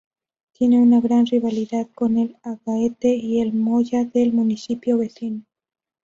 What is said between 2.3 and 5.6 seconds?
Agaete y el Moya del municipio vecino.